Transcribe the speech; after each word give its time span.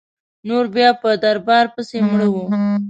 نور 0.47 0.65
بیا 0.75 0.89
په 1.01 1.09
دربار 1.23 1.65
پسي 1.73 1.97
مړه 2.09 2.27
وه. 2.33 2.43